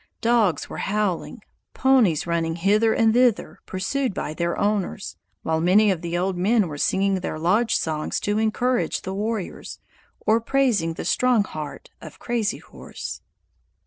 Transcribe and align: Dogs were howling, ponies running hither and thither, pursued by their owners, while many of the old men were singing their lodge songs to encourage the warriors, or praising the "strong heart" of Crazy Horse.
Dogs 0.21 0.67
were 0.67 0.79
howling, 0.79 1.41
ponies 1.75 2.25
running 2.25 2.55
hither 2.55 2.91
and 2.91 3.13
thither, 3.13 3.59
pursued 3.67 4.15
by 4.15 4.33
their 4.33 4.57
owners, 4.57 5.15
while 5.43 5.61
many 5.61 5.91
of 5.91 6.01
the 6.01 6.17
old 6.17 6.35
men 6.35 6.67
were 6.67 6.79
singing 6.79 7.19
their 7.19 7.37
lodge 7.37 7.75
songs 7.75 8.19
to 8.21 8.39
encourage 8.39 9.03
the 9.03 9.13
warriors, 9.13 9.77
or 10.25 10.41
praising 10.41 10.95
the 10.95 11.05
"strong 11.05 11.43
heart" 11.43 11.91
of 12.01 12.17
Crazy 12.17 12.57
Horse. 12.57 13.21